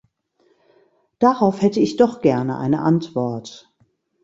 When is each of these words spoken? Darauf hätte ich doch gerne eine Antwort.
Darauf 1.19 1.61
hätte 1.61 1.79
ich 1.79 1.95
doch 1.95 2.21
gerne 2.21 2.57
eine 2.57 2.79
Antwort. 2.81 3.71